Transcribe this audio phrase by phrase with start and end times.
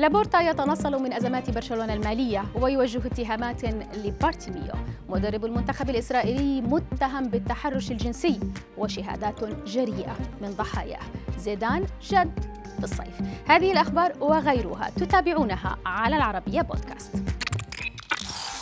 [0.00, 3.64] لابورتا يتنصل من أزمات برشلونة المالية ويوجه اتهامات
[4.04, 4.72] لبارتيميو
[5.08, 8.40] مدرب المنتخب الإسرائيلي متهم بالتحرش الجنسي
[8.78, 11.00] وشهادات جريئة من ضحاياه
[11.38, 12.40] زيدان جد
[12.78, 13.20] في الصيف.
[13.46, 17.29] هذه الأخبار وغيرها تتابعونها على العربية بودكاست.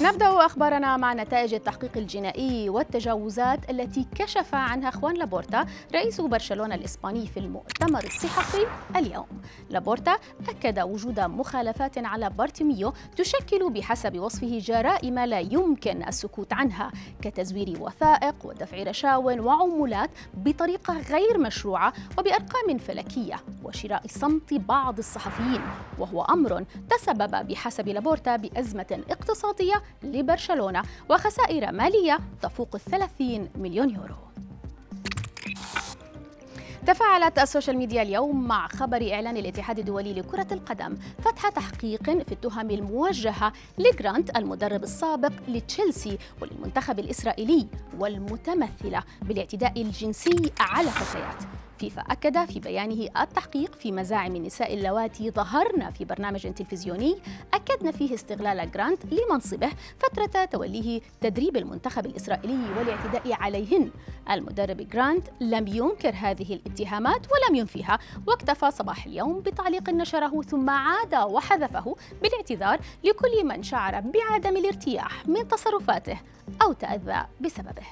[0.00, 7.26] نبدأ أخبارنا مع نتائج التحقيق الجنائي والتجاوزات التي كشف عنها خوان لابورتا رئيس برشلونة الإسباني
[7.26, 9.26] في المؤتمر الصحفي اليوم.
[9.70, 10.16] لابورتا
[10.48, 16.92] أكد وجود مخالفات على بارتيميو تشكل بحسب وصفه جرائم لا يمكن السكوت عنها
[17.22, 25.60] كتزوير وثائق ودفع رشاو وعمولات بطريقة غير مشروعة وبأرقام فلكية وشراء صمت بعض الصحفيين
[25.98, 34.14] وهو أمر تسبب بحسب لابورتا بأزمة اقتصادية لبرشلونة وخسائر مالية تفوق الثلاثين مليون يورو.
[36.86, 42.32] تفاعلت ال social media اليوم مع خبر إعلان الاتحاد الدولي لكرة القدم فتح تحقيق في
[42.32, 47.66] التهم الموجهة لجرانت المدرب السابق لتشيلسي وللمنتخب الإسرائيلي
[47.98, 51.42] والمتمثلة بالاعتداء الجنسي على فتيات.
[51.78, 57.16] فيفا أكد في بيانه التحقيق في مزاعم النساء اللواتي ظهرن في برنامج تلفزيوني
[57.54, 63.90] أكدن فيه استغلال جرانت لمنصبه فترة توليه تدريب المنتخب الإسرائيلي والاعتداء عليهن.
[64.30, 71.14] المدرب جرانت لم ينكر هذه الاتهامات ولم ينفيها واكتفى صباح اليوم بتعليق نشره ثم عاد
[71.14, 76.18] وحذفه بالاعتذار لكل من شعر بعدم الارتياح من تصرفاته
[76.62, 77.86] أو تأذى بسببه.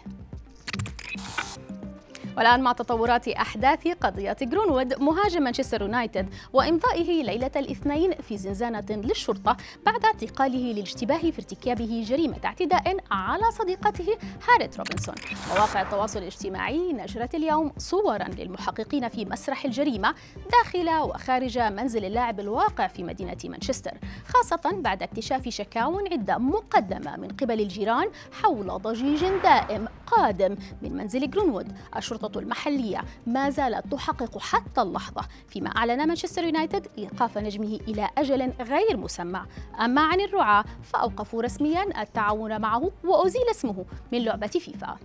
[2.37, 9.57] والآن مع تطورات أحداث قضية جرونوود مهاجم مانشستر يونايتد وإمضائه ليلة الاثنين في زنزانة للشرطة
[9.87, 14.17] بعد اعتقاله للاشتباه في ارتكابه جريمة اعتداء على صديقته
[14.49, 15.15] هاريت روبنسون.
[15.49, 20.15] مواقع التواصل الاجتماعي نشرت اليوم صورا للمحققين في مسرح الجريمة
[20.53, 23.93] داخل وخارج منزل اللاعب الواقع في مدينة مانشستر
[24.29, 31.31] خاصة بعد اكتشاف شكاو عدة مقدمة من قبل الجيران حول ضجيج دائم قادم من منزل
[31.31, 33.05] جرونوود الشرطة السلطة المحلية.
[33.27, 39.43] ما زالت تحقق حتى اللحظة فيما أعلن مانشستر يونايتد إيقاف نجمه إلى أجل غير مسمى.
[39.81, 44.97] أما عن الرعاة فأوقفوا رسميا التعاون معه وأزيل اسمه من لعبة فيفا.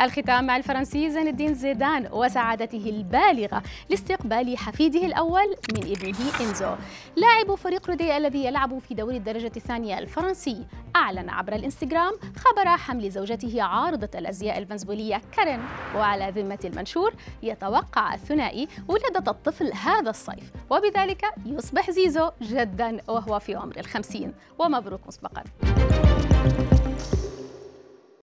[0.00, 6.74] الختام مع الفرنسي زين الدين زيدان وسعادته البالغة لاستقبال حفيده الأول من ابنه إنزو.
[7.16, 10.66] لاعب فريق رودي الذي يلعب في دوري الدرجة الثانية الفرنسي.
[10.96, 15.60] أعلن عبر الإنستغرام خبر حمل زوجته عارضة الأزياء الفنزويلية كارين.
[15.96, 20.52] وعلى ذمة المنشور يتوقع الثنائي ولادة الطفل هذا الصيف.
[20.70, 24.34] وبذلك يصبح زيزو جدا وهو في عمر الخمسين.
[24.58, 25.44] ومبروك مسبقا.